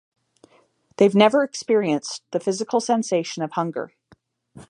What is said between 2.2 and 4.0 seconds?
the physical sensation of hunger.